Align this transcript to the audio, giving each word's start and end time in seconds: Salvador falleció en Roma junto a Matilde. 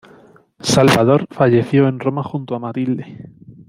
Salvador 0.63 1.27
falleció 1.29 1.87
en 1.87 1.99
Roma 1.99 2.23
junto 2.23 2.55
a 2.55 2.59
Matilde. 2.59 3.19